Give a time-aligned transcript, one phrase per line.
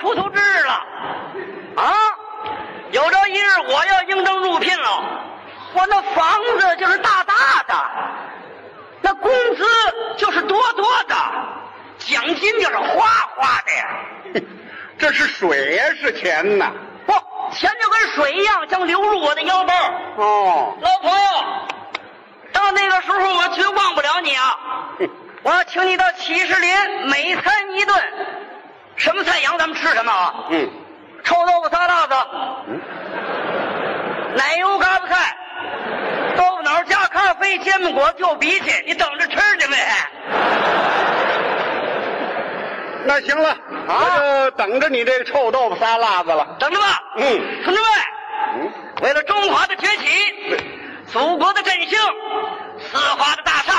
[0.00, 0.72] 出头之日了，
[1.76, 1.84] 啊！
[2.90, 5.02] 有朝一日我要应征入聘了，
[5.74, 7.90] 我那房子就是大大的，
[9.02, 9.64] 那工资
[10.16, 11.14] 就是多多的，
[11.98, 13.06] 奖金就是哗
[13.36, 14.42] 哗的呀！
[14.98, 16.72] 这是水呀，是钱呐？
[17.06, 17.12] 不，
[17.52, 19.74] 钱就跟水一样，将流入我的腰包。
[20.16, 21.44] 哦，老朋友，
[22.52, 24.56] 到那个时候我绝忘不了你啊！
[25.44, 27.94] 我要请你到启士林，美餐一顿，
[28.98, 30.34] 什么菜羊咱们吃什么啊？
[30.50, 30.68] 嗯，
[31.24, 32.14] 臭豆腐仨辣子，
[32.68, 32.80] 嗯。
[34.36, 35.36] 奶油嘎巴菜，
[36.36, 39.76] 豆腐脑加咖啡，煎饼果子就鼻涕，你等着吃去呗。
[43.04, 43.56] 那行了，
[43.86, 46.56] 我就等着你这个臭豆腐仨辣子了。
[46.58, 47.62] 等着吧，嗯。
[47.64, 47.88] 同志们，
[48.56, 48.72] 嗯，
[49.02, 50.56] 为了中华的崛起，
[51.06, 51.98] 祖国的振兴，
[52.80, 53.76] 四化的大上，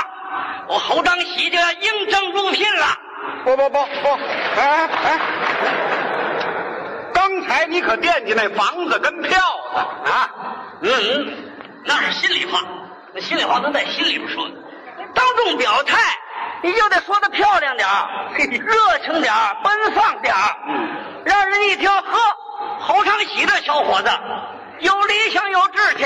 [0.66, 2.86] 我侯章喜就要应征入聘了。
[3.44, 4.08] 不不不不，
[4.60, 5.20] 哎哎，
[7.12, 9.38] 刚才你可惦记那房子跟票
[9.72, 9.78] 子
[10.10, 10.30] 啊？
[10.82, 11.34] 嗯，
[11.84, 12.60] 那是心里话，
[13.14, 14.54] 那心里话能在心里边说的。
[15.14, 15.98] 当众表态，
[16.62, 17.88] 你就得说的漂亮点
[18.60, 20.88] 热情点儿奔放点儿嗯
[21.24, 22.18] 让人一听，呵，
[22.78, 24.10] 侯昌喜这小伙子
[24.78, 26.04] 有理想有志气，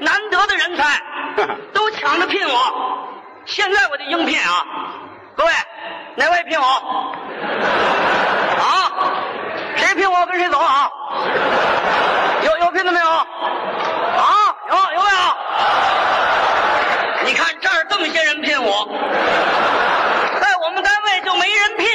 [0.00, 1.02] 难得的人才，
[1.72, 3.08] 都抢着聘我。
[3.44, 4.64] 现在我就应聘啊！
[5.36, 5.50] 各位，
[6.16, 6.64] 哪位聘我？
[8.64, 8.90] 啊？
[9.76, 10.90] 谁聘我跟谁走啊？
[12.42, 13.06] 有有拼的没有？
[13.06, 13.26] 啊，
[14.70, 15.18] 有有没有？
[17.26, 18.88] 你看这儿这么些人聘我，
[20.40, 21.86] 在我们单位就没人聘。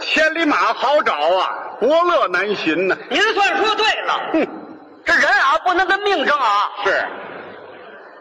[0.00, 4.46] 千里马好找啊，伯乐难寻呐、您算说对了，哼，
[5.04, 6.70] 这人啊不能跟命争啊。
[6.84, 7.08] 是，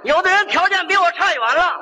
[0.04, 1.73] 有的人条件比我差远了，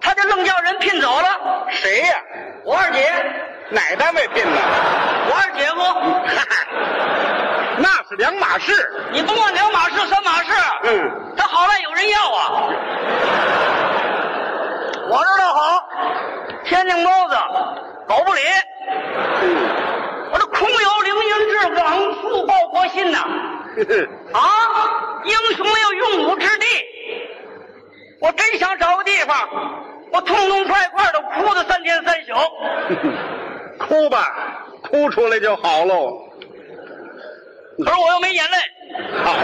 [0.00, 1.66] 他就愣叫人聘走了。
[1.70, 2.20] 谁呀、
[2.64, 3.00] 我二姐，
[3.70, 4.58] 哪单位聘的？
[5.30, 5.78] 我二姐夫，
[7.80, 8.72] 那是两码事。
[9.12, 10.52] 你甭管两码事三码事，
[10.84, 12.68] 嗯，他好赖有人要啊。
[15.10, 15.88] 我这倒好，
[16.64, 17.36] 天津包子，
[18.08, 18.40] 狗不理。
[20.32, 23.18] 我这空有凌云志，往复报国心呐！
[24.34, 24.40] 啊，
[25.24, 26.66] 英雄没有用武之地。
[28.24, 29.36] 我真想找个地方，
[30.10, 32.32] 我痛痛快快的哭了三天三宿。
[33.78, 34.26] 哭吧，
[34.82, 36.10] 哭出来就好喽。
[37.84, 38.56] 可是我又没眼泪。
[39.22, 39.36] 好，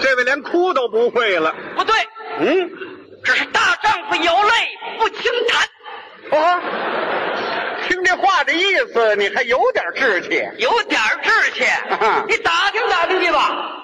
[0.00, 1.54] 这位连哭都不会了。
[1.76, 1.94] 不对，
[2.40, 2.70] 嗯，
[3.22, 4.50] 这是大丈夫有泪
[4.98, 6.40] 不轻弹。
[6.40, 6.60] 哦，
[7.86, 10.42] 听这话的意思，你还有点志气。
[10.58, 13.78] 有点志气啊，你打听打听去吧。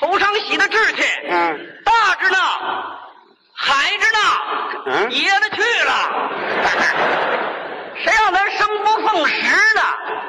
[0.00, 2.38] 侯昌喜的志气，嗯，大着呢，
[3.64, 4.18] 海着呢，
[4.86, 5.92] 嗯爷的去了。
[8.02, 9.44] 谁让咱生不逢时
[9.76, 9.82] 呢？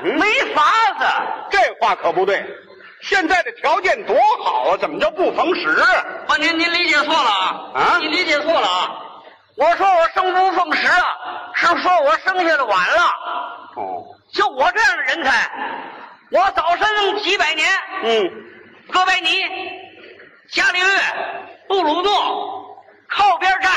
[0.04, 0.62] 嗯没法
[1.00, 1.06] 子。
[1.50, 2.46] 这话可不对。
[3.02, 6.06] 现在的条件多好啊，怎么叫不逢时啊？
[6.28, 7.72] 不，您您理解错了啊！
[7.74, 8.92] 啊您理解错了啊！
[9.58, 11.04] 我说我生不逢时啊，
[11.56, 13.02] 是说我生下的晚了。
[13.76, 15.52] 哦，就我这样的人才，
[16.32, 17.68] 我早生几百年。
[18.04, 18.32] 嗯，
[18.92, 19.44] 哥白尼、
[20.52, 20.88] 伽利略、
[21.68, 22.63] 布鲁诺
[23.16, 23.72] 靠边站，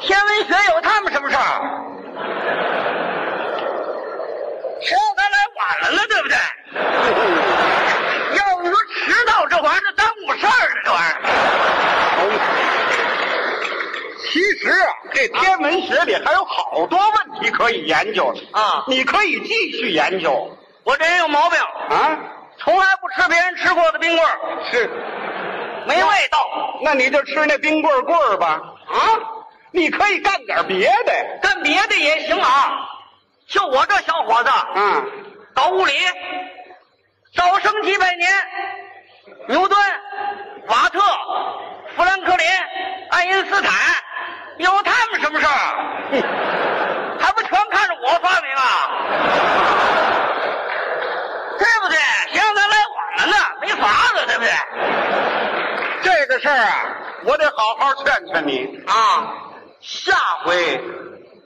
[0.00, 1.40] 天文学有他们什么事儿？
[4.80, 6.02] 谁让咱来晚了呢？
[6.08, 6.36] 对不对？
[8.38, 11.16] 要不说迟到这玩意儿，耽误事儿了，这玩意儿。
[14.30, 21.58] 其实啊，这天文学里还有好多问题可以研究啊你可以继续研究我这人有毛病，
[21.90, 22.16] 啊。
[22.58, 24.38] 从来不吃别人吃过的冰棍儿，
[24.70, 24.88] 是，
[25.86, 28.60] 没味道那你就吃那冰棍棍儿吧。
[28.88, 28.96] 啊。
[29.70, 31.38] 你可以干点别的。
[31.42, 32.88] 干别的也行啊。
[33.48, 35.04] 就我这小伙子，嗯，
[35.54, 35.92] 搞物理，
[37.34, 38.30] 早生几百年，
[39.48, 39.78] 牛顿、
[40.68, 41.00] 瓦特、
[41.96, 42.46] 富兰克林、
[43.10, 43.72] 爱因斯坦，
[44.58, 47.18] 有他们什么事儿？
[47.20, 48.62] 还不全看着我发明啊？
[51.58, 51.96] 对不对？
[52.32, 52.76] 谁让咱来
[53.18, 53.36] 晚了呢？
[53.60, 54.52] 没法子，对不对？
[56.02, 56.84] 这个事儿啊，
[57.24, 58.82] 我得好好劝劝你。
[58.86, 59.28] 啊！
[59.80, 60.14] 下
[60.44, 60.80] 回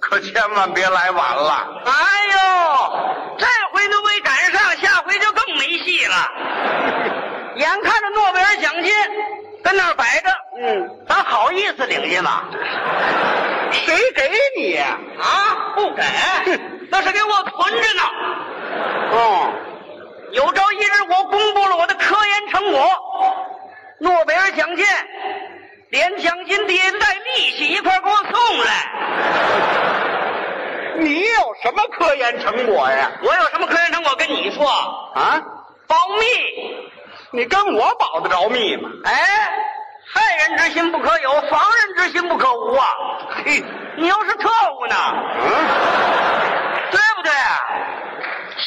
[0.01, 1.83] 可千万别来晚了。
[1.85, 1.93] 哎
[2.33, 6.15] 呦，这回都没赶上，下回就更没戏了。
[7.57, 8.93] 眼看着诺贝尔奖金
[9.65, 10.31] 跟那儿摆着，
[10.61, 12.45] 嗯，咱好意思领去吗？
[13.73, 14.99] 谁给你、啊，
[15.75, 16.03] 不给，
[16.91, 18.03] 那是给我存着呢。
[19.13, 19.53] 哦，
[20.37, 22.87] 有朝一日我公布了我的科研成果，
[24.01, 24.85] 诺贝尔奖金
[25.89, 28.67] 连奖金连带利息一块儿给我送来。
[30.99, 33.13] 你有什么么科研成果呀？
[33.23, 34.67] 我有什么科研成果跟你说？
[35.15, 35.43] 啊，
[35.87, 36.27] 保密。
[37.33, 38.89] 你跟我保得着密吗？
[39.05, 39.13] 哎，
[40.13, 42.89] 害人之心不可有，防人之心不可无啊！
[43.45, 43.63] 嘿，
[43.97, 44.49] 你又是特
[44.79, 44.95] 务呢，
[45.41, 45.49] 嗯，
[46.91, 47.33] 对不对？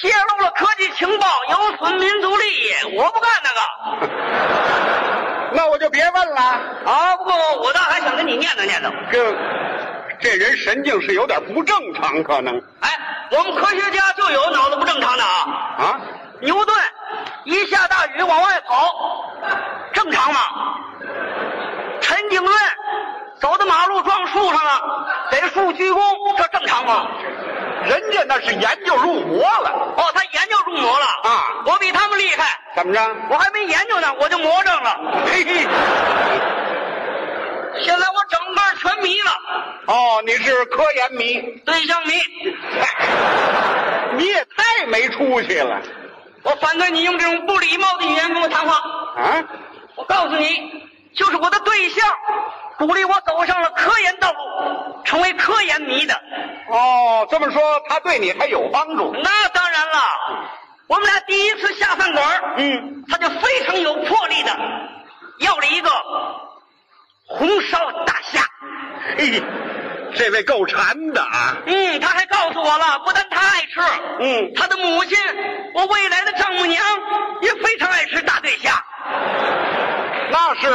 [0.02, 3.60] 泄露了科技情报，有损民族利益，我不干那个。
[5.52, 6.42] 那我就别问了。
[6.86, 8.90] 啊，不过我倒还想跟你念叨念叨。
[9.12, 9.36] 这
[10.22, 12.90] 这人神经是有点不正常，可能哎，
[13.32, 15.48] 我们科学家就有脑子不正常的啊。
[15.78, 16.00] 啊。
[16.42, 16.74] 牛顿
[17.44, 18.96] 一下大雨往外跑，
[19.92, 20.40] 正常吗？
[22.00, 22.56] 陈景润
[23.42, 24.82] 走到马路撞树上了，
[25.32, 27.06] 给树鞠躬，这正常吗？
[27.86, 33.16] 人家那是研究入魔了，哦，他研究入魔了啊我比他们厉害，怎么着？
[33.30, 35.00] 我还没研究呢，我就魔怔了。
[35.26, 35.68] 嘿嘿，
[37.84, 39.32] 现在我整个全迷了，
[39.86, 42.14] 哦，你是科研迷，对象迷。
[44.18, 45.80] 你也太没出息了
[46.44, 48.76] 我反对你用这种不礼貌的语言跟我谈话。
[49.22, 49.44] 啊！
[49.96, 50.84] 我告诉你，
[51.14, 52.10] 就是我的对象，
[52.80, 56.16] 鼓励我走上了科研道路，成为科研迷的。
[56.70, 59.14] 哦，这么说他对你还有帮助？
[59.22, 60.02] 那当然了，
[60.88, 64.58] 我们俩第一次下饭馆，嗯，他就非常有魄力的
[65.40, 65.90] 要了一个
[67.26, 68.42] 红烧大虾。
[69.18, 69.44] 嘿，
[70.16, 71.58] 这位够馋的啊！
[71.66, 73.82] 嗯，他还告诉我了，不但他爱吃，
[74.22, 75.18] 嗯他的母亲，
[75.74, 76.82] 我未来的丈母娘
[77.42, 78.72] 也非常爱吃大对虾。
[80.32, 80.68] 那是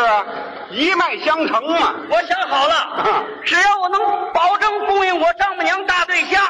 [0.70, 1.94] 一脉相承嘛。
[2.10, 4.00] 我想好了啊，只要我能
[4.32, 6.40] 保证供应我丈母娘大对虾，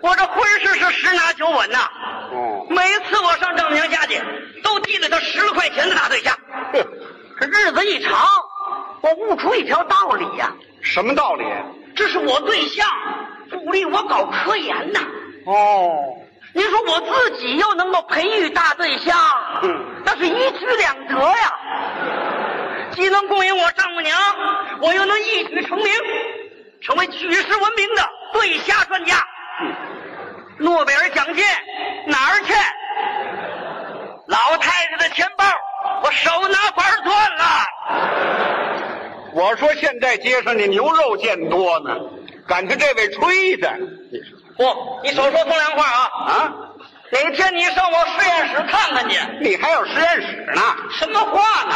[0.00, 1.78] 我这婚事是十拿九稳呐。
[2.32, 4.22] 哦，每次我上丈母娘家去，
[4.62, 6.36] 都递给她十块钱的大对虾。
[6.72, 6.84] 哼
[7.36, 8.26] 可日子一长，
[9.00, 10.52] 我悟出一条道理呀、
[10.82, 11.44] 什么道理？
[11.96, 12.86] 这是我对象
[13.50, 15.00] 鼓励我搞科研呐。
[15.46, 16.16] 哦，
[16.54, 19.18] 您说我自己又能够培育大对象，
[19.64, 21.52] 嗯那是一举两得呀。
[22.92, 24.16] 既能供应我丈母娘，
[24.80, 25.86] 我又能一举成名，
[26.80, 29.16] 成为举世闻名的对虾专家。
[30.58, 31.44] 诺贝尔奖金
[32.06, 32.54] 哪儿去？
[34.28, 35.44] 老太太的钱包，
[36.04, 37.44] 我手拿板攥了。
[39.32, 41.96] 我说现在街上的牛肉见多呢，
[42.46, 43.76] 感情这位吹的
[44.56, 46.10] 不，你少说风凉话啊！
[46.26, 46.52] 啊，
[47.10, 49.18] 哪天你上我实验室看看去。
[49.40, 50.62] 你还有实验室呢？
[50.90, 51.74] 什么话呢？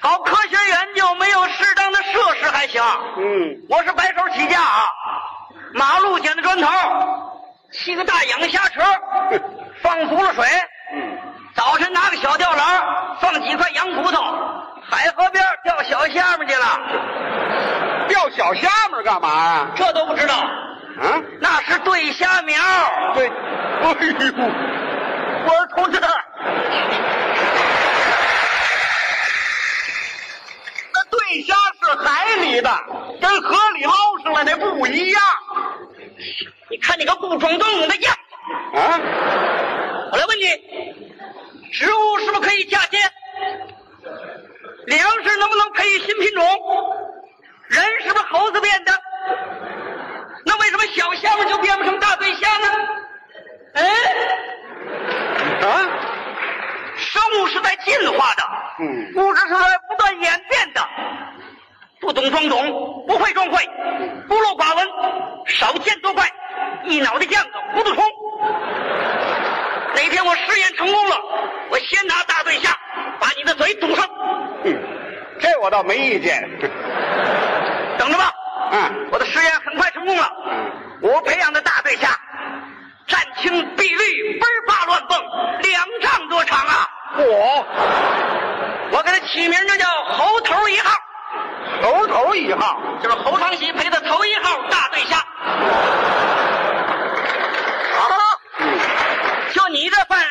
[0.00, 2.82] 搞科学研究没有适当的设施还行。
[3.18, 4.88] 嗯，我是白手起家啊，
[5.74, 6.68] 马路捡的砖头，
[7.70, 8.80] 骑个大养虾池，
[9.82, 10.46] 放足了水，
[10.94, 11.18] 嗯
[11.54, 12.82] 早晨拿个小吊篮
[13.20, 14.22] 放几块羊骨头，
[14.88, 16.66] 海河边钓小虾米去了，
[18.08, 19.66] 钓小虾米干嘛呀？
[19.76, 22.54] 这都不知道，啊，那是对虾苗。
[23.12, 23.88] 对，哎呦，
[25.44, 26.08] 我说同志，那
[31.10, 32.70] 对虾是海里的，
[33.20, 33.92] 跟河里捞
[34.24, 35.22] 上来那不一样
[36.70, 38.78] 你看你个不中动的样子。
[38.78, 38.98] 啊。
[40.12, 40.44] 我来问你，
[41.70, 42.96] 植物是不是可以嫁接？
[44.86, 46.42] 粮食能不能培育新品种？
[47.68, 49.02] 人是不是猴子变的？
[50.94, 52.68] 小项目就变不成大对象呢？
[53.74, 53.82] 哎，
[55.66, 55.88] 啊，
[56.96, 58.42] 生物是在进化的，
[58.80, 60.86] 嗯物质是在不断演变的。
[62.00, 63.62] 不懂装懂，不会装会，
[64.26, 64.88] 孤陋寡闻，
[65.46, 66.26] 少见多怪，
[66.86, 68.04] 一脑袋浆子糊涂虫。
[69.94, 71.16] 哪天我试验成功了，
[71.68, 72.70] 我先拿大对虾
[73.20, 74.08] 把你的嘴堵上，
[74.64, 74.76] 嗯，
[75.38, 76.48] 这我倒没意见。
[77.98, 78.32] 等着吧。
[78.70, 79.08] 嗯。
[79.12, 80.30] 我的实验很快成功了，
[81.00, 82.08] 我培养的大对虾，
[83.06, 85.18] 湛青碧绿，奔儿八乱蹦，
[85.62, 86.88] 两丈多长啊！
[87.16, 87.66] 我，
[88.92, 90.96] 我给它起名就叫猴头一号，
[91.82, 95.16] 猴头一号，就是侯长喜培的头一号大对虾。
[97.96, 98.08] 好，
[99.52, 100.30] 就你这饭量，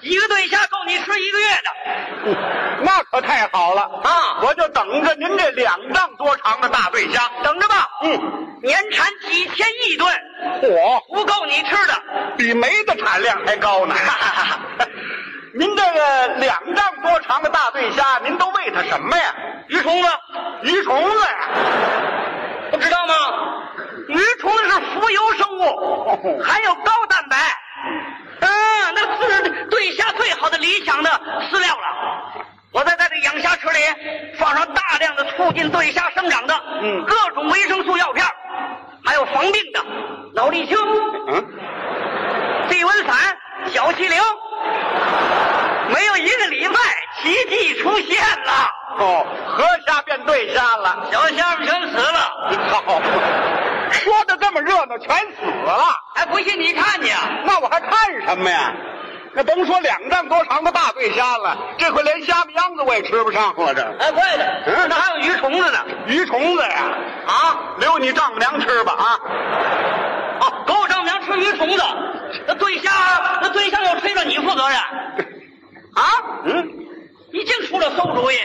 [0.00, 1.70] 一个对虾够你吃一个月的。
[1.86, 1.99] 嗯
[2.82, 7.28] 那可太好了啊我就等着您这两丈多长的大对虾。
[7.42, 10.12] 等着吧，嗯，年产几千亿吨，
[10.62, 11.94] 嚯，不够你吃的。
[12.38, 13.94] 比煤的产量还高呢。
[15.52, 19.34] 您这个两丈多长的大对虾，您都喂它什么呀？
[19.68, 20.08] 鱼虫子，
[20.62, 21.48] 鱼虫子呀？
[22.70, 23.14] 不知道吗？
[24.08, 27.36] 鱼虫子是浮游生物，含有高蛋白，
[28.40, 28.48] 嗯，
[28.94, 31.10] 那是对虾最好的理想的
[31.50, 32.44] 饲料了。
[32.72, 33.78] 我再在这养虾池里
[34.38, 38.24] 放上大量的促进对虾生长的，嗯各种维生素药片，
[39.04, 39.84] 还有防病的
[40.34, 40.76] 脑力清、
[41.28, 41.44] 嗯，
[42.68, 44.22] 地温散、小气灵，
[45.92, 46.74] 没有一个礼拜，
[47.20, 51.08] 奇迹出现了，哦，河虾变对虾了。
[51.10, 52.18] 小虾们全死了。
[52.86, 53.02] 好，
[53.90, 55.76] 说的这么热闹，全死了。
[56.20, 57.30] 哎，不信你看你啊！
[57.46, 57.90] 那我还看
[58.26, 58.74] 什么呀？
[59.32, 63.72] 那甭说两丈多长的大对虾了，这回连虾米秧子我也吃不上了。
[63.72, 65.78] 这哎，怪的，嗯那还有鱼虫子呢。
[66.06, 66.92] 鱼虫子呀，
[67.26, 69.04] 啊，留你丈母娘吃吧啊！
[70.40, 71.82] 哦，给我丈母娘吃鱼虫子，
[72.46, 72.90] 那对虾，
[73.40, 74.76] 那对象要吹了你负责任。
[75.96, 76.04] 啊，
[76.44, 76.68] 嗯，
[77.32, 78.36] 你净出了馊主意，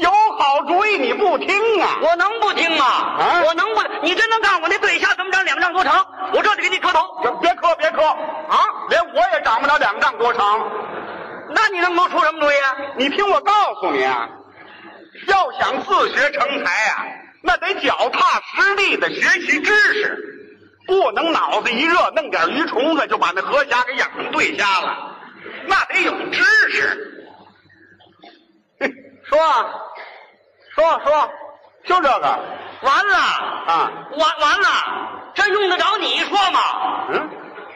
[0.00, 1.98] 有好主意你不听啊？
[2.02, 2.84] 我能不听吗？
[2.86, 3.82] 啊我能不？
[4.02, 5.08] 你真能告诉我那对虾
[5.68, 6.06] 丈多长？
[6.32, 7.00] 我这就给你磕头。
[7.22, 8.58] 别别磕别磕啊！
[8.88, 10.60] 连我也长不了两丈多长。
[11.50, 12.76] 那你能给我出什么主意啊？
[12.96, 14.28] 你听我告诉你啊，
[15.26, 17.04] 要想自学成才啊，
[17.42, 20.56] 那得脚踏实地的学习知识，
[20.86, 25.16] 不能脑子一热弄点鱼虫子就把那河虾给养成对虾了，
[25.66, 27.28] 那得有知识。
[28.80, 28.90] 嘿
[29.24, 29.38] 说，
[30.74, 31.30] 说说，
[31.84, 32.38] 就这个
[32.80, 34.68] 完了啊，完完了，
[35.34, 36.60] 这用得着你说吗？
[37.10, 37.30] 嗯，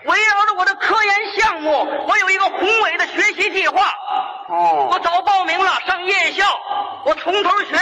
[0.04, 3.82] 围绕着我的科研项目，我有一个宏伟的学习计划。
[4.49, 6.44] 哦我哦，早报名了，上夜校，
[7.04, 7.76] 我从头学，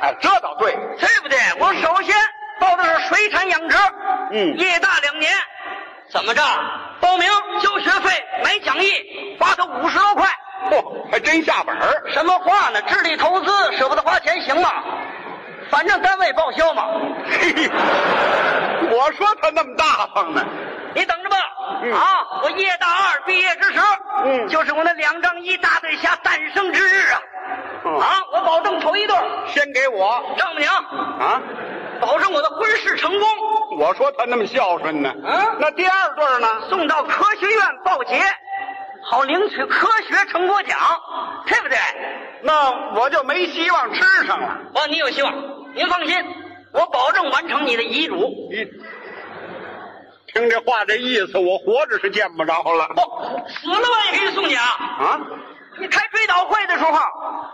[0.00, 1.38] 哎，这倒对，对不对？
[1.58, 2.14] 我首先
[2.60, 3.76] 报的是水产养殖，
[4.30, 5.32] 嗯夜大两年，
[6.10, 6.42] 怎么着？
[7.00, 7.28] 报名
[7.60, 10.28] 交学费，买讲义，花他五十多块。
[10.70, 12.10] 嚯、还真下本儿。
[12.12, 12.80] 什么话呢？
[12.82, 14.70] 智力投资，舍不得花钱行吗？
[15.74, 16.86] 反正单位报销嘛。
[17.28, 17.68] 嘿嘿，
[18.96, 20.40] 我说他那么大方呢。
[20.94, 21.36] 你等着吧，
[21.82, 22.00] 嗯啊！
[22.44, 23.80] 我叶大二毕业之时，
[24.24, 27.20] 嗯就是我那两张一大对虾诞生之日啊！
[27.86, 30.72] 嗯啊，我保证头一对儿先给我丈母娘，
[31.18, 31.42] 啊！
[32.00, 33.28] 保证我的婚事成功，
[33.80, 35.12] 我说他那么孝顺呢。
[35.26, 36.46] 啊那第二对儿呢？
[36.70, 38.22] 送到科学院报捷，
[39.10, 40.78] 好领取科学成果奖，
[41.46, 41.76] 对不对？
[42.42, 44.58] 那我就没希望吃上了。
[44.74, 45.32] 哦，你有希望，
[45.74, 46.16] 您放心，
[46.72, 48.48] 我保证完成你的遗嘱。
[48.52, 48.64] 一
[50.32, 52.88] 听这话这意思，我活着是见不着了。
[52.94, 53.00] 不，
[53.48, 54.64] 死了我也给你送你啊！
[54.64, 55.20] 啊，
[55.78, 56.98] 你开追悼会的时候，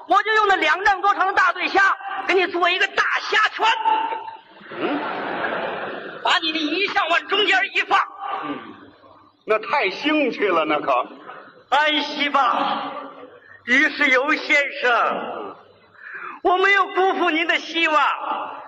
[0.09, 1.97] 我就用那两丈多长的大对虾
[2.27, 3.67] 给你做一个大虾圈，
[4.79, 5.01] 嗯
[6.23, 7.99] 把你的遗像往中间一放，
[8.45, 8.59] 嗯，
[9.47, 10.93] 那太兴趣了，那可。
[11.71, 12.93] 安息吧，
[13.65, 15.40] 于世友先生。
[16.43, 18.09] 我没有辜负您的希望，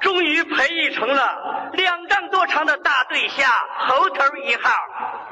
[0.00, 3.48] 终于培育成了两丈多长的大对虾，
[3.78, 4.70] 猴头一号，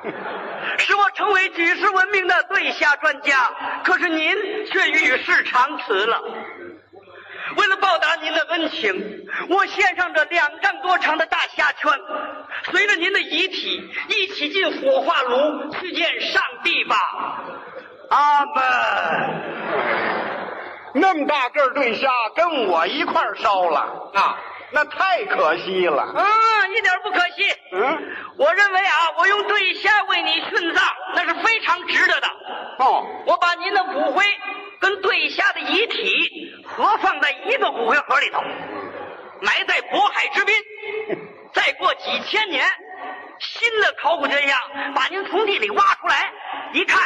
[0.78, 3.50] 使我成为举世闻名的对虾专家。
[3.84, 4.34] 可是您
[4.66, 6.22] 却与世长辞了。
[7.56, 11.92] 为了报答您的恩情，我献上这两丈多长的大虾圈，
[12.70, 16.96] 随着您的遗体一起进火化炉去见上帝吧。
[18.08, 20.19] 阿门。
[20.94, 23.80] 那么大个儿对虾跟我一块儿烧了
[24.14, 24.38] 啊，
[24.72, 26.02] 那太可惜了。
[26.02, 26.24] 啊，
[26.68, 27.44] 一点不可惜。
[27.72, 32.28] 嗯，我认为啊，我用对虾为你殉葬，那是非常值得的。
[32.78, 34.24] 哦，我把您的骨灰
[34.80, 38.40] 跟对虾的遗体合放在一个骨灰盒里头，
[39.40, 40.54] 埋在渤海之滨。
[41.52, 42.64] 再过几千年，
[43.40, 44.56] 新的考古学家
[44.94, 46.32] 把您从地里挖出来，
[46.72, 47.00] 一看，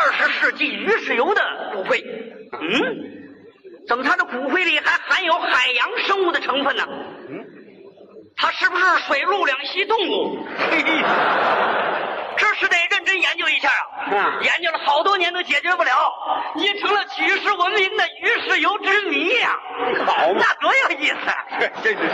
[0.00, 1.42] 二十世纪鱼豉油的
[1.74, 2.00] 骨灰。
[2.52, 2.70] 嗯，
[3.88, 6.84] 怎么他的骨灰里还含有海洋生物的成分呢？
[7.28, 7.44] 嗯，
[8.36, 10.46] 它是不是水陆两栖动物？
[10.70, 11.02] 嘿嘿，
[12.36, 14.06] 这是得认真研究一下啊！
[14.10, 15.90] 嗯研究了好多年都解决不了，
[16.54, 19.58] 也成了举世闻名的鱼豉油之谜呀、
[20.06, 21.28] 好嘛那多有意思！
[21.28, 22.08] 啊这这是。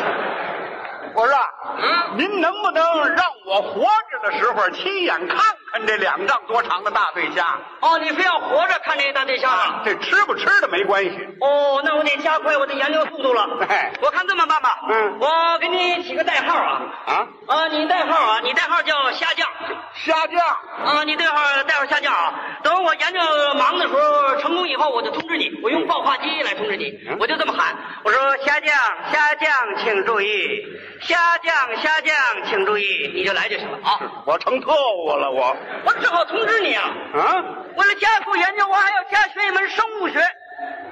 [1.15, 1.47] 我说啊，
[1.79, 2.83] 嗯您能不能
[3.15, 5.39] 让我活着的时候亲眼看
[5.75, 7.59] 看这两丈多长的大对虾？
[7.81, 9.83] 哦，你非要活着看这大对虾啊？
[9.85, 11.11] 这吃不吃的没关系。
[11.41, 13.45] 哦，那我得加快我的研究速度了。
[13.69, 19.49] 哎我看这么办吧，嗯我给你起个代号啊，啊，啊，你代号啊，你代号叫虾酱。
[19.95, 20.41] 虾酱。
[20.85, 22.35] 啊，你代号代号虾酱啊！
[22.63, 23.21] 等我研究
[23.59, 28.73] 忙的时候成功以后，我就通知你，我用爆话机来通知你，嗯我就这么喊，我说虾酱
[29.13, 30.67] 虾酱，请注意，
[31.01, 32.15] 虾酱虾酱，
[32.49, 33.99] 请注意，你就来就行了啊！
[34.25, 36.85] 我成特务了，我我只好通知你啊！
[37.15, 37.45] 啊，
[37.77, 40.21] 为了加速研究，我还要加学一门生物学，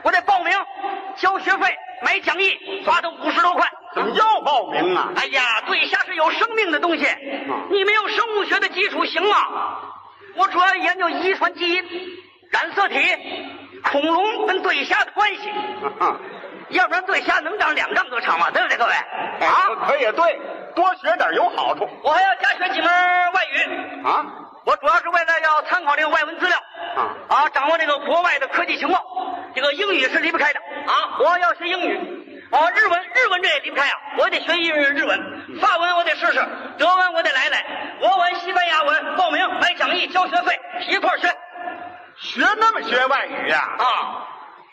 [0.02, 0.52] 我得报名，
[1.16, 3.66] 交学费，买讲义，花他五十多块。
[3.94, 5.10] 怎么又报名啊？
[5.16, 7.06] 哎呀，对虾是有生命的东西，
[7.70, 9.36] 你没有生物学的基础行吗？
[10.36, 11.84] 我主要研究遗传基因、
[12.50, 12.96] 染色体、
[13.90, 15.50] 恐龙跟对虾的关系。
[15.98, 16.16] 啊
[16.68, 18.92] 要不然对虾能长两丈多长吗，对不对，各位？
[18.92, 20.40] 啊，可也对，
[20.74, 24.24] 多学点有好处我还要加学几门外语，啊。
[24.64, 26.56] 我主要是为了要参考这个外文资料，
[26.96, 29.02] 啊啊，掌握这个国外的科技情报。
[29.54, 32.48] 这个英语是离不开的啊，我要学英语。
[32.50, 36.46] 啊，日文日文这也离不开啊，我得学一日文，法文我得试试，
[36.78, 37.64] 德文我得来来，
[38.00, 41.28] 俄文、西班牙文，报名买讲义交学费一块儿学
[42.16, 44.28] 学那么学外语呀、啊。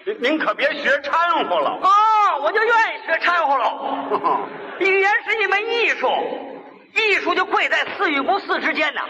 [0.05, 1.13] 您您可别学掺
[1.45, 1.79] 和了。
[1.81, 4.47] 啊，我就愿意学掺和了。
[4.79, 6.07] 语言是一门艺术，
[6.95, 9.01] 艺术就贵在似与不似之间呐。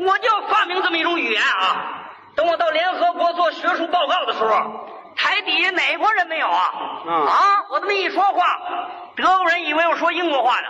[0.00, 1.96] 我就要发明这么一种语言啊！
[2.36, 6.70] 等我到联合国做学术报告的时候，台底下哪国人没有啊？
[7.06, 8.44] 嗯啊，我这么一说话，
[9.16, 10.66] 德国人以为我说英国话呢，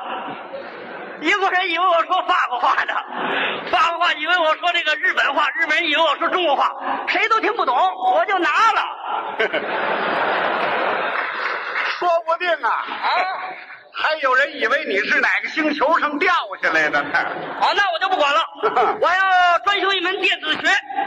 [1.21, 2.95] 英国人以为我说法国话呢，
[3.71, 6.75] 法国话以为我说这个日本话，日本人以为我说中国话，
[7.07, 7.77] 谁都听不懂，
[8.15, 8.83] 我就拿了。
[11.99, 12.83] 说不定啊，啊，
[14.00, 17.11] 还有人以为你是哪个星球上掉下来的呢。
[17.61, 18.40] 好，那我就不管了。
[18.99, 20.61] 我要专修一门电子学，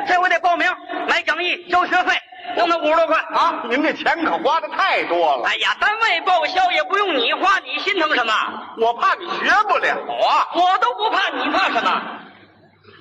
[0.07, 0.71] 这回得报名
[1.07, 2.15] 买讲义交学费，
[2.55, 3.63] 弄那五十多块啊！
[3.67, 8.33] 您这钱可花的太多了，哎呀，单位报销也不用你花，你心疼什么？
[8.77, 10.47] 我怕你学不了啊。
[10.53, 12.19] 我都不怕，你怕什么？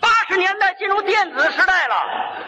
[0.01, 1.95] 八十年代进入电子时代了，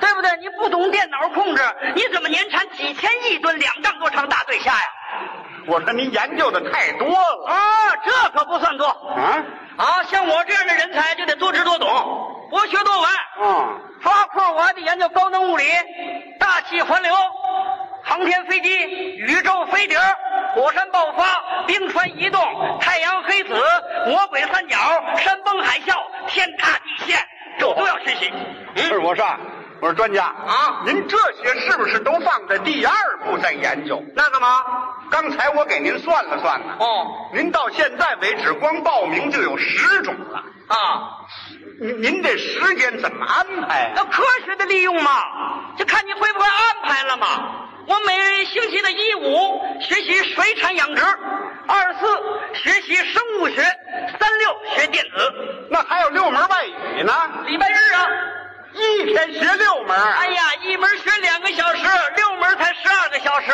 [0.01, 0.31] 对不对？
[0.41, 1.63] 你不懂电脑控制，
[1.95, 4.87] 你怎么年产几千亿吨两丈多长大对虾呀？
[5.67, 7.57] 我说您研究的太多了啊，
[8.05, 9.45] 这可不算多啊。
[9.77, 10.03] 啊！
[10.05, 11.89] 像我这样的人才就得多知多懂，
[12.49, 13.11] 博学多闻。
[13.43, 15.65] 嗯，抓空我还得研究高能物理、
[16.39, 17.13] 大气环流、
[18.05, 19.99] 航天飞机、宇宙飞碟、
[20.55, 22.41] 火山爆发、冰川移动、
[22.81, 23.55] 太阳黑子、
[24.07, 24.77] 魔鬼三角、
[25.17, 25.97] 山崩海啸、
[26.29, 27.19] 天塌地陷，
[27.59, 28.33] 这都要学习。
[28.77, 29.41] 嗯是，我说啊，
[29.85, 34.03] 我说专家啊您这些是不是都放在第二步再研究？
[34.17, 34.65] 那干嘛？
[35.11, 40.43] 刚才我给您算了算呢，哦您到现在为止光报名就有十种了。
[40.69, 41.21] 啊，
[41.79, 43.93] 您您这时间怎么安排啊？
[43.97, 45.23] 要科学的利用嘛，
[45.77, 47.27] 就看你会不会安排了嘛。
[47.87, 51.03] 我每星期的一五学习水产养殖，
[51.69, 52.07] 二四
[52.55, 53.61] 学习生物学，
[54.19, 57.13] 三六学电子，那还有六门外语呢，
[57.45, 58.07] 礼拜日啊。
[58.75, 59.97] 一天学六门。
[59.97, 61.83] 哎呀，一门学两个小时，
[62.17, 63.53] 六门才十二个小时，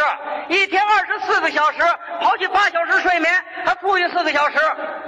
[0.49, 1.79] 一天二十四个小时，
[2.21, 3.33] 刨去八小时睡眠，
[3.65, 4.59] 还富裕四个小时。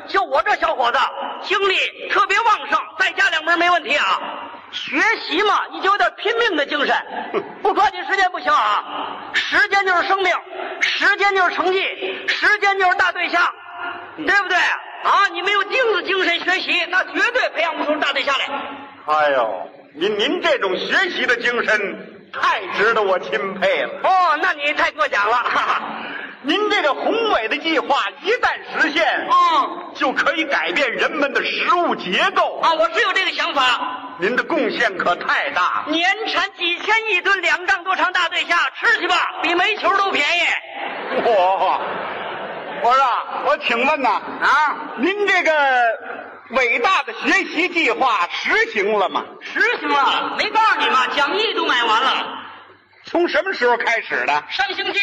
[0.08, 0.98] 就我这小伙子，
[1.42, 1.76] 精力
[2.10, 4.20] 特别旺盛，再加两门没问题啊。
[4.70, 6.96] 学习嘛，你就有点拼命的精神，
[7.62, 8.82] 不抓紧时间不行啊。
[9.34, 10.34] 时间就是生命，
[10.80, 11.82] 时间就是成绩，
[12.28, 13.42] 时间就是大对象，
[14.16, 14.56] 对不对？
[14.56, 18.46] 啊，你没有钉子精神学习，那绝对培养不出大对象来。
[19.06, 23.90] 哎呦，您您这种学习的精神太值得我钦佩了。
[24.02, 25.82] 哦，那你太过奖了，哈哈。
[26.44, 32.58] 您这个宏伟的计划一旦实现，嗯，就可以改变人们的食物结构。
[32.60, 33.62] 啊，我是有这个想法。
[34.18, 35.92] 您的贡献可太大了。
[35.92, 40.40] 年产几千亿吨两丈多长大对虾，吃去吧，比煤球都便宜。
[41.24, 41.80] 我，
[42.82, 43.04] 我说，
[43.46, 45.52] 我请问呐，啊，您这个
[46.52, 49.24] 伟大的学习计划实行了吗？
[49.40, 51.06] 实行了，没告诉你吗？
[51.08, 52.38] 讲义都买完了。
[53.04, 54.44] 从什么时候开始的？
[54.50, 55.00] 上星期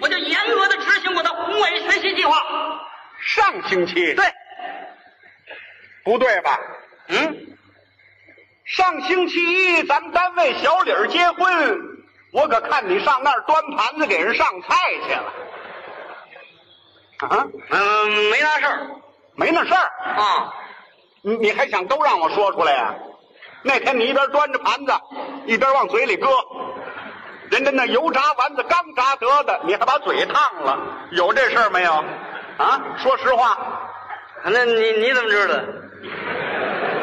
[0.00, 2.42] 我就严格的执行我的宏伟学习计划。
[3.20, 4.14] 上星期？
[4.14, 4.24] 对，
[6.04, 6.58] 不对吧？
[7.08, 7.36] 嗯，
[8.64, 11.80] 上星期一咱们单位小李儿结婚，
[12.32, 15.32] 我可看你上那儿端盘子给人上菜去了。
[17.28, 18.86] 啊，嗯，没那事儿
[19.34, 20.54] 没那事儿，啊。
[21.22, 22.94] 你你还想都让我说出来呀、
[23.62, 24.92] 那天你一边端着盘子，
[25.46, 26.26] 一边往嘴里搁，
[27.50, 30.78] 人家那油炸丸子刚炸得的，你还把嘴烫了，
[31.12, 31.92] 有这事儿没有？
[32.58, 33.56] 啊，说实话，
[34.44, 35.54] 那你你怎么知道？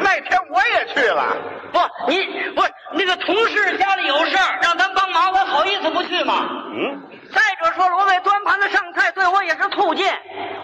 [0.02, 1.36] 那天我也去了。
[1.72, 1.78] 不，
[2.10, 2.22] 你
[2.54, 6.46] 不那个同事家里有事儿，让咱帮忙，我好意思不去吗？
[6.74, 10.06] 嗯，再者说了，我给端盘子上菜，对我也是促进。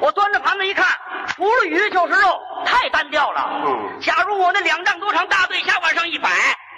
[0.01, 0.87] 我端着盘子一看，
[1.29, 3.49] 除了鱼就是肉，太单调了。
[3.67, 6.29] 嗯假如我那两丈多长大对虾往上一摆，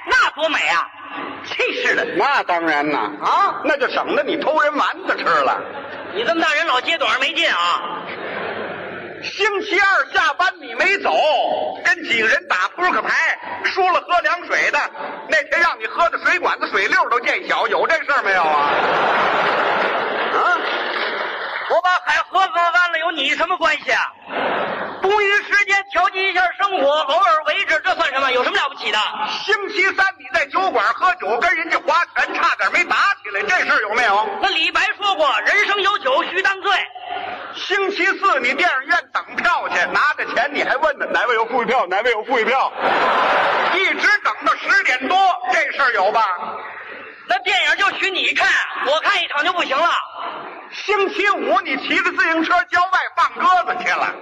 [0.07, 0.87] 那多美啊！
[1.45, 3.61] 真是的那当然呐，啊！
[3.65, 5.61] 那就省得你偷人丸子吃了。
[6.15, 8.03] 你这么大人老接短没劲啊！
[9.23, 11.11] 星期二下班你没走，
[11.85, 14.79] 跟几个人打扑克牌，输了喝凉水的。
[15.29, 18.71] 那天让你喝的水管子水溜都见小，有这事儿没有啊？
[18.71, 19.78] 啊，
[21.71, 24.03] 我把海喝喝干了，有你什么关系啊？
[25.01, 28.31] 多余时间调剂一下生活，偶尔为之，这算什么？
[28.33, 28.99] 有什么了不起的？
[29.45, 34.29] 星期三你在酒馆喝酒，跟人家划拳，差点没打起来，这事有没有？
[34.43, 36.73] 那李白说过：“人生有酒，须当醉。
[37.55, 42.73] 星期四你电影院等票去，拿着钱你还问呢哪位有富裕票，哪位有富裕票，
[43.75, 45.17] 一直等到十点多，
[45.53, 46.25] 这事有吧？
[47.29, 48.49] 那电影就许你看，
[48.87, 49.89] 我看一场就不行了。
[50.73, 54.15] 星期五你骑着自行车郊外放鸽子去了。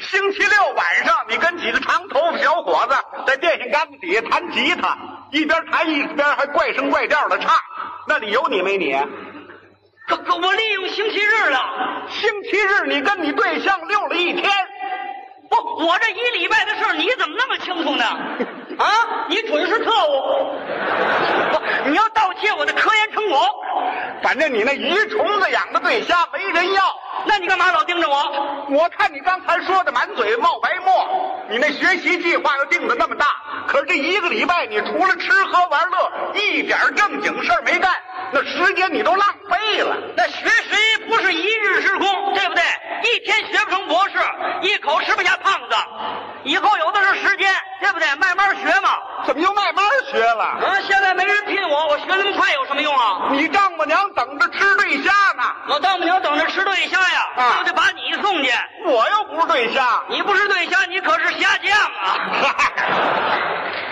[0.00, 4.96] 星期六晚上，你跟几个长头发小伙子在电线杆子底下弹吉他，
[5.30, 7.54] 一边弹一边还怪声怪调的唱，
[8.08, 8.96] 那里有你没你？
[10.08, 14.50] 可可我利用星期日了，星期日你跟你对象溜了一天，
[15.50, 18.04] 不，我这一礼拜的事你怎么那么清楚呢？
[18.78, 18.86] 啊，
[19.28, 20.50] 你准是特务，
[21.52, 23.48] 不，你要盗窃我的科研成果，
[24.22, 26.82] 反正你那鱼虫子养的对虾没人要。
[27.26, 28.66] 那你干嘛老盯着我？
[28.70, 33.26] 我看你刚才说的满嘴冒白沫，你那学习计划又定的那么大，
[33.66, 37.90] 可是这一个礼拜你除了吃喝玩乐，一点正经事儿没干，
[38.32, 39.96] 那时间你都浪费了。
[40.16, 42.62] 那学习不是一日之功，对不对？
[43.02, 44.18] 一天学不成博士，
[44.62, 45.76] 一口吃不下胖子，
[46.44, 48.14] 以后有的是时间，对不对？
[48.16, 48.90] 慢慢学嘛。
[49.26, 50.44] 怎么又慢慢学了？
[50.44, 53.28] 啊，现在没人聘我，我学那么快有什么用啊？
[53.32, 55.42] 你丈母娘等着吃对虾呢。
[55.68, 58.50] 我丈母娘等着吃对虾呀，啊就得把你送去。
[58.86, 60.02] 我又不是对虾。
[60.08, 62.16] 你不是对虾，你可是虾酱啊！